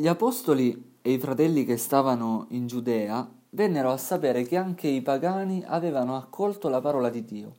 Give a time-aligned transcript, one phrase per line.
[0.00, 5.02] Gli apostoli e i fratelli che stavano in Giudea vennero a sapere che anche i
[5.02, 7.56] pagani avevano accolto la parola di Dio.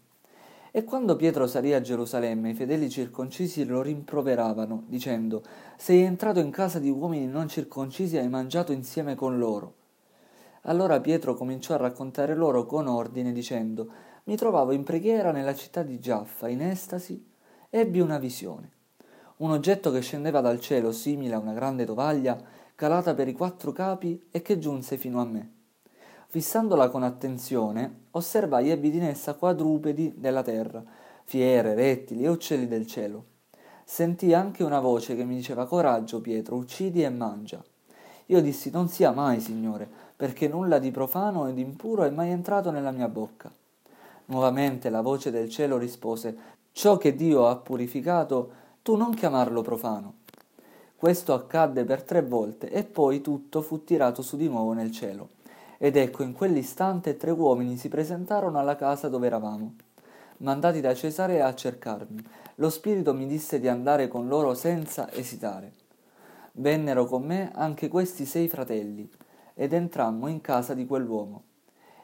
[0.71, 5.43] E quando Pietro salì a Gerusalemme, i fedeli circoncisi lo rimproveravano, dicendo,
[5.77, 9.75] Sei entrato in casa di uomini non circoncisi e hai mangiato insieme con loro.
[10.61, 13.87] Allora Pietro cominciò a raccontare loro con ordine, dicendo,
[14.23, 17.23] Mi trovavo in preghiera nella città di Giaffa, in estasi,
[17.69, 18.79] ebbi una visione.
[19.41, 22.39] Un oggetto che scendeva dal cielo, simile a una grande tovaglia,
[22.75, 25.51] calata per i quattro capi e che giunse fino a me.
[26.27, 30.83] Fissandola con attenzione, osservai ebbi in essa quadrupedi della terra,
[31.23, 33.25] fiere, rettili e uccelli del cielo.
[33.83, 37.63] Sentii anche una voce che mi diceva Coraggio, Pietro, uccidi e mangia.
[38.27, 42.69] Io dissi Non sia mai, Signore, perché nulla di profano ed impuro è mai entrato
[42.69, 43.51] nella mia bocca.
[44.25, 50.15] Nuovamente la voce del cielo rispose Ciò che Dio ha purificato, tu non chiamarlo profano.
[50.95, 55.29] Questo accadde per tre volte e poi tutto fu tirato su di nuovo nel cielo.
[55.77, 59.75] Ed ecco, in quell'istante tre uomini si presentarono alla casa dove eravamo,
[60.37, 62.23] mandati da Cesare a cercarmi.
[62.55, 65.73] Lo Spirito mi disse di andare con loro senza esitare.
[66.53, 69.09] Vennero con me anche questi sei fratelli,
[69.53, 71.43] ed entrammo in casa di quell'uomo.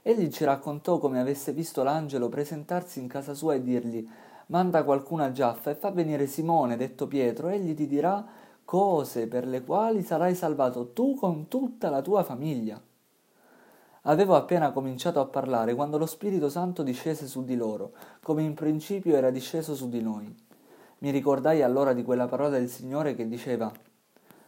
[0.04, 4.08] Egli ci raccontò come avesse visto l'angelo presentarsi in casa sua e dirgli
[4.48, 8.26] Manda qualcuno a Giaffa e fa venire Simone, detto Pietro, egli ti dirà
[8.64, 12.82] cose per le quali sarai salvato tu con tutta la tua famiglia.
[14.04, 18.54] Avevo appena cominciato a parlare quando lo Spirito Santo discese su di loro, come in
[18.54, 20.34] principio era disceso su di noi.
[21.00, 23.70] Mi ricordai allora di quella parola del Signore che diceva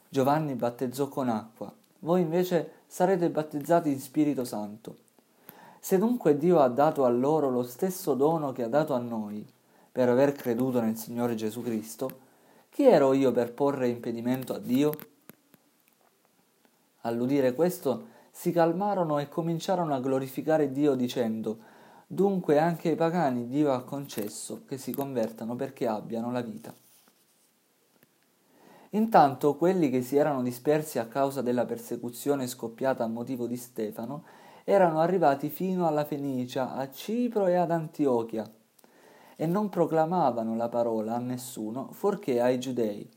[0.07, 4.95] Giovanni battezzò con acqua, voi invece sarete battezzati in Spirito Santo.
[5.81, 9.45] Se dunque Dio ha dato a loro lo stesso dono che ha dato a noi,
[9.91, 12.27] per aver creduto nel Signore Gesù Cristo,
[12.69, 14.97] chi ero io per porre impedimento a Dio?
[17.01, 21.57] All'udire questo, si calmarono e cominciarono a glorificare Dio dicendo
[22.07, 26.73] Dunque anche ai pagani Dio ha concesso che si convertano perché abbiano la vita.
[28.91, 34.23] Intanto quelli che si erano dispersi a causa della persecuzione scoppiata a motivo di Stefano
[34.63, 38.49] erano arrivati fino alla Fenicia, a Cipro e ad Antiochia,
[39.41, 43.09] e non proclamavano la parola a nessuno, fuorché ai giudei.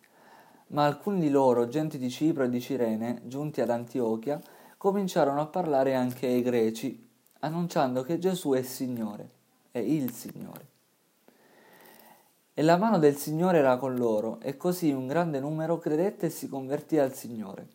[0.68, 4.40] Ma alcuni di loro, genti di Cipro e di Cirene, giunti ad Antiochia,
[4.76, 7.08] cominciarono a parlare anche ai greci,
[7.40, 9.30] annunciando che Gesù è Signore,
[9.72, 10.66] è il Signore.
[12.54, 16.30] E la mano del Signore era con loro, e così un grande numero credette e
[16.30, 17.66] si convertì al Signore.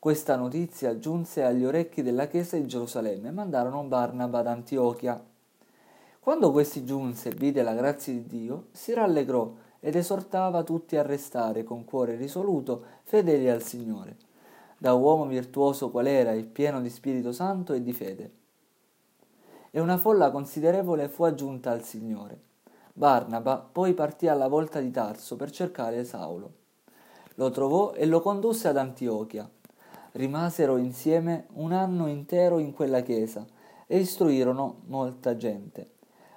[0.00, 5.24] Questa notizia giunse agli orecchi della Chiesa di Gerusalemme e mandarono Barnaba ad Antiochia.
[6.22, 11.02] Quando questi giunse e vide la grazia di Dio, si rallegrò ed esortava tutti a
[11.02, 14.30] restare con cuore risoluto fedeli al Signore
[14.82, 18.32] da uomo virtuoso qual era e pieno di Spirito Santo e di fede.
[19.70, 22.40] E una folla considerevole fu aggiunta al Signore.
[22.92, 26.52] Barnaba poi partì alla volta di Tarso per cercare Saulo.
[27.36, 29.48] Lo trovò e lo condusse ad Antiochia.
[30.12, 33.46] Rimasero insieme un anno intero in quella chiesa
[33.86, 35.90] e istruirono molta gente.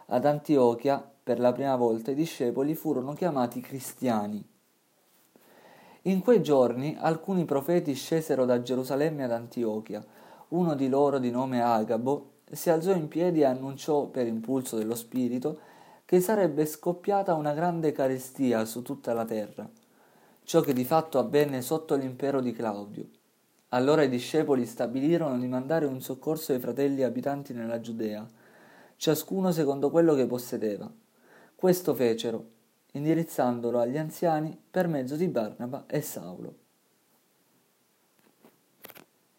[0.08, 4.44] Ad Antiochia, per la prima volta, i discepoli furono chiamati cristiani.
[6.04, 10.06] In quei giorni alcuni profeti scesero da Gerusalemme ad Antiochia.
[10.50, 14.94] Uno di loro, di nome Agabo, si alzò in piedi e annunciò, per impulso dello
[14.94, 15.60] Spirito,
[16.06, 19.68] che sarebbe scoppiata una grande carestia su tutta la terra,
[20.44, 23.08] ciò che di fatto avvenne sotto l'impero di Claudio.
[23.70, 28.24] Allora i discepoli stabilirono di mandare un soccorso ai fratelli abitanti nella Giudea,
[28.97, 30.91] ciascuno secondo quello che possedeva.
[31.56, 32.53] Questo fecero
[32.94, 36.65] indirizzandolo agli anziani per mezzo di Barnaba e Saulo.